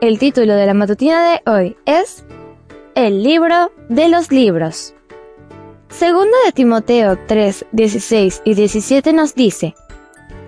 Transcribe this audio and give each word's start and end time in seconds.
El 0.00 0.20
título 0.20 0.54
de 0.54 0.64
la 0.64 0.74
matutina 0.74 1.32
de 1.32 1.50
hoy 1.50 1.76
es 1.84 2.24
El 2.94 3.24
libro 3.24 3.72
de 3.88 4.08
los 4.08 4.30
libros. 4.30 4.94
Segundo 5.88 6.36
de 6.46 6.52
Timoteo 6.52 7.18
3, 7.26 7.66
16 7.72 8.42
y 8.44 8.54
17 8.54 9.12
nos 9.12 9.34
dice, 9.34 9.74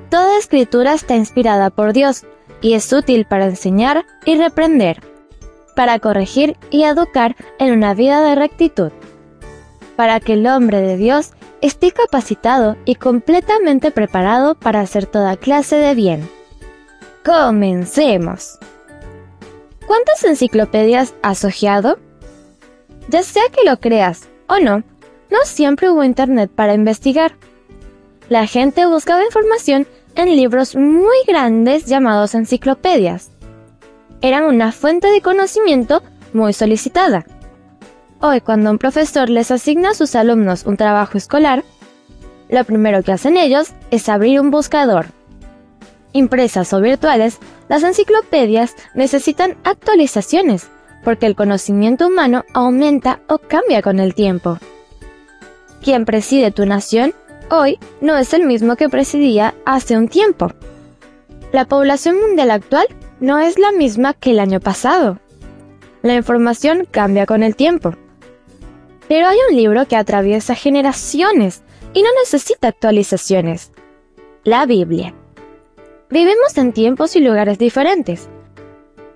Toda 0.08 0.38
escritura 0.38 0.94
está 0.94 1.16
inspirada 1.16 1.70
por 1.70 1.92
Dios 1.92 2.22
y 2.60 2.74
es 2.74 2.92
útil 2.92 3.24
para 3.24 3.46
enseñar 3.46 4.06
y 4.24 4.36
reprender, 4.36 5.02
para 5.74 5.98
corregir 5.98 6.56
y 6.70 6.84
educar 6.84 7.34
en 7.58 7.72
una 7.72 7.92
vida 7.92 8.22
de 8.22 8.36
rectitud, 8.36 8.92
para 9.96 10.20
que 10.20 10.34
el 10.34 10.46
hombre 10.46 10.80
de 10.80 10.96
Dios 10.96 11.32
esté 11.60 11.90
capacitado 11.90 12.76
y 12.84 12.94
completamente 12.94 13.90
preparado 13.90 14.54
para 14.54 14.78
hacer 14.78 15.06
toda 15.06 15.36
clase 15.36 15.74
de 15.74 15.96
bien. 15.96 16.30
Comencemos. 17.24 18.60
¿Cuántas 19.90 20.22
enciclopedias 20.22 21.14
has 21.20 21.44
hojeado? 21.44 21.98
Ya 23.08 23.24
sea 23.24 23.42
que 23.52 23.68
lo 23.68 23.80
creas 23.80 24.28
o 24.46 24.60
no, 24.60 24.84
no 25.30 25.38
siempre 25.44 25.90
hubo 25.90 26.04
internet 26.04 26.48
para 26.54 26.74
investigar. 26.74 27.32
La 28.28 28.46
gente 28.46 28.86
buscaba 28.86 29.24
información 29.24 29.88
en 30.14 30.36
libros 30.36 30.76
muy 30.76 31.16
grandes 31.26 31.86
llamados 31.86 32.36
enciclopedias. 32.36 33.32
Eran 34.20 34.44
una 34.44 34.70
fuente 34.70 35.08
de 35.08 35.22
conocimiento 35.22 36.04
muy 36.32 36.52
solicitada. 36.52 37.26
Hoy, 38.20 38.42
cuando 38.42 38.70
un 38.70 38.78
profesor 38.78 39.28
les 39.28 39.50
asigna 39.50 39.90
a 39.90 39.94
sus 39.94 40.14
alumnos 40.14 40.66
un 40.66 40.76
trabajo 40.76 41.18
escolar, 41.18 41.64
lo 42.48 42.62
primero 42.62 43.02
que 43.02 43.10
hacen 43.10 43.36
ellos 43.36 43.72
es 43.90 44.08
abrir 44.08 44.40
un 44.40 44.52
buscador. 44.52 45.06
Impresas 46.12 46.72
o 46.72 46.80
virtuales, 46.80 47.38
las 47.68 47.82
enciclopedias 47.82 48.74
necesitan 48.94 49.56
actualizaciones, 49.64 50.68
porque 51.04 51.26
el 51.26 51.36
conocimiento 51.36 52.08
humano 52.08 52.44
aumenta 52.52 53.20
o 53.28 53.38
cambia 53.38 53.80
con 53.80 54.00
el 54.00 54.14
tiempo. 54.14 54.58
Quien 55.82 56.04
preside 56.04 56.50
tu 56.50 56.66
nación 56.66 57.14
hoy 57.50 57.78
no 58.00 58.16
es 58.16 58.34
el 58.34 58.44
mismo 58.44 58.76
que 58.76 58.88
presidía 58.88 59.54
hace 59.64 59.96
un 59.96 60.08
tiempo. 60.08 60.52
La 61.52 61.64
población 61.64 62.20
mundial 62.20 62.50
actual 62.50 62.86
no 63.20 63.38
es 63.38 63.58
la 63.58 63.72
misma 63.72 64.14
que 64.14 64.30
el 64.30 64.40
año 64.40 64.60
pasado. 64.60 65.18
La 66.02 66.14
información 66.14 66.86
cambia 66.90 67.26
con 67.26 67.42
el 67.42 67.56
tiempo. 67.56 67.94
Pero 69.08 69.28
hay 69.28 69.38
un 69.48 69.56
libro 69.56 69.86
que 69.86 69.96
atraviesa 69.96 70.54
generaciones 70.54 71.62
y 71.92 72.02
no 72.02 72.08
necesita 72.20 72.68
actualizaciones. 72.68 73.72
La 74.44 74.66
Biblia. 74.66 75.14
Vivimos 76.10 76.58
en 76.58 76.72
tiempos 76.72 77.14
y 77.14 77.20
lugares 77.20 77.56
diferentes, 77.58 78.28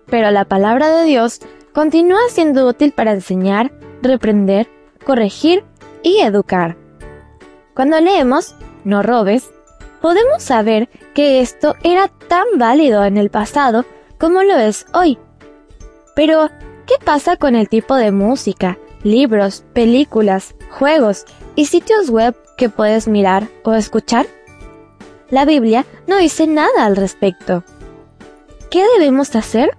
pero 0.06 0.30
la 0.30 0.44
palabra 0.44 0.96
de 0.96 1.04
Dios 1.04 1.40
continúa 1.72 2.20
siendo 2.28 2.68
útil 2.68 2.92
para 2.92 3.10
enseñar, 3.10 3.72
reprender, 4.00 4.68
corregir 5.04 5.64
y 6.04 6.20
educar. 6.20 6.76
Cuando 7.74 7.98
leemos, 7.98 8.54
no 8.84 9.02
robes, 9.02 9.50
podemos 10.00 10.40
saber 10.44 10.88
que 11.14 11.40
esto 11.40 11.74
era 11.82 12.06
tan 12.28 12.44
válido 12.58 13.04
en 13.04 13.16
el 13.16 13.28
pasado 13.28 13.84
como 14.16 14.44
lo 14.44 14.56
es 14.56 14.86
hoy. 14.94 15.18
Pero, 16.14 16.48
¿qué 16.86 16.94
pasa 17.04 17.36
con 17.36 17.56
el 17.56 17.68
tipo 17.68 17.96
de 17.96 18.12
música, 18.12 18.78
libros, 19.02 19.64
películas, 19.72 20.54
juegos 20.70 21.24
y 21.56 21.66
sitios 21.66 22.08
web 22.08 22.36
que 22.56 22.68
puedes 22.68 23.08
mirar 23.08 23.48
o 23.64 23.74
escuchar? 23.74 24.26
La 25.30 25.44
Biblia 25.44 25.86
no 26.06 26.18
dice 26.18 26.46
nada 26.46 26.84
al 26.84 26.96
respecto. 26.96 27.64
¿Qué 28.70 28.84
debemos 28.98 29.34
hacer? 29.36 29.70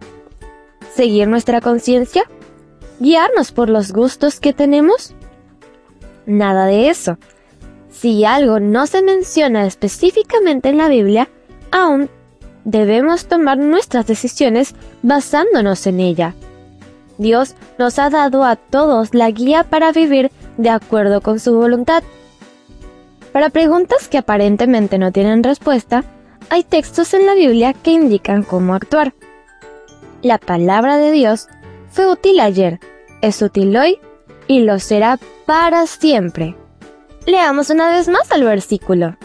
¿Seguir 0.93 1.27
nuestra 1.27 1.61
conciencia? 1.61 2.23
¿Guiarnos 2.99 3.51
por 3.51 3.69
los 3.69 3.91
gustos 3.91 4.39
que 4.39 4.53
tenemos? 4.53 5.13
Nada 6.25 6.65
de 6.65 6.89
eso. 6.89 7.17
Si 7.91 8.25
algo 8.25 8.59
no 8.59 8.87
se 8.87 9.01
menciona 9.01 9.65
específicamente 9.65 10.69
en 10.69 10.77
la 10.77 10.87
Biblia, 10.87 11.29
aún 11.71 12.09
debemos 12.63 13.27
tomar 13.27 13.57
nuestras 13.57 14.07
decisiones 14.07 14.75
basándonos 15.03 15.85
en 15.87 15.99
ella. 15.99 16.33
Dios 17.17 17.55
nos 17.77 17.99
ha 17.99 18.09
dado 18.09 18.43
a 18.43 18.55
todos 18.55 19.13
la 19.13 19.29
guía 19.31 19.63
para 19.63 19.91
vivir 19.91 20.31
de 20.57 20.69
acuerdo 20.69 21.21
con 21.21 21.39
su 21.39 21.55
voluntad. 21.55 22.03
Para 23.35 23.49
preguntas 23.49 24.07
que 24.07 24.17
aparentemente 24.17 24.97
no 24.97 25.11
tienen 25.11 25.43
respuesta, 25.43 26.05
hay 26.49 26.63
textos 26.63 27.13
en 27.13 27.25
la 27.25 27.33
Biblia 27.33 27.73
que 27.73 27.91
indican 27.91 28.43
cómo 28.43 28.73
actuar. 28.73 29.13
La 30.21 30.37
palabra 30.37 30.95
de 30.95 31.11
Dios 31.11 31.49
fue 31.89 32.09
útil 32.09 32.39
ayer, 32.39 32.79
es 33.21 33.41
útil 33.41 33.75
hoy 33.75 33.99
y 34.47 34.61
lo 34.61 34.79
será 34.79 35.19
para 35.45 35.85
siempre. 35.85 36.55
Leamos 37.25 37.69
una 37.69 37.89
vez 37.89 38.07
más 38.07 38.31
al 38.31 38.45
versículo. 38.45 39.17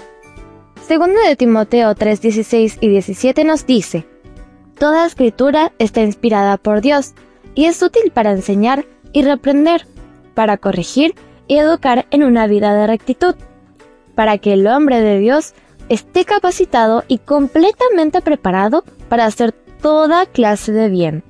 Segundo 0.85 1.21
de 1.21 1.37
Timoteo 1.37 1.95
3, 1.95 2.21
16 2.21 2.79
y 2.81 2.89
17 2.89 3.45
nos 3.45 3.65
dice, 3.65 4.09
Toda 4.77 5.07
escritura 5.07 5.71
está 5.79 6.01
inspirada 6.01 6.57
por 6.57 6.81
Dios 6.81 7.15
y 7.55 7.67
es 7.67 7.81
útil 7.81 8.11
para 8.11 8.33
enseñar 8.33 8.87
y 9.13 9.23
reprender, 9.23 9.87
para 10.35 10.57
corregir 10.57 11.15
y 11.47 11.59
educar 11.59 12.09
en 12.11 12.25
una 12.25 12.49
vida 12.49 12.75
de 12.75 12.89
rectitud, 12.89 13.37
para 14.21 14.37
que 14.37 14.53
el 14.53 14.67
hombre 14.67 15.01
de 15.01 15.19
Dios 15.19 15.55
esté 15.89 16.27
capacitado 16.27 17.05
y 17.09 17.17
completamente 17.17 18.21
preparado 18.21 18.85
para 19.09 19.25
hacer 19.25 19.53
toda 19.81 20.27
clase 20.27 20.73
de 20.73 20.91
bien. 20.91 21.25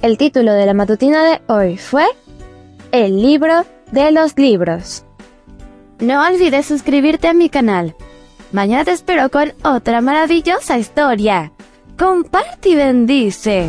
El 0.00 0.16
título 0.16 0.54
de 0.54 0.64
la 0.64 0.72
matutina 0.72 1.22
de 1.22 1.42
hoy 1.46 1.76
fue 1.76 2.06
El 2.90 3.20
libro 3.20 3.66
de 3.92 4.12
los 4.12 4.38
libros. 4.38 5.04
No 5.98 6.26
olvides 6.26 6.64
suscribirte 6.64 7.28
a 7.28 7.34
mi 7.34 7.50
canal. 7.50 7.94
Mañana 8.50 8.86
te 8.86 8.92
espero 8.92 9.28
con 9.28 9.52
otra 9.62 10.00
maravillosa 10.00 10.78
historia. 10.78 11.52
Comparte 11.98 12.70
y 12.70 12.76
bendice. 12.76 13.68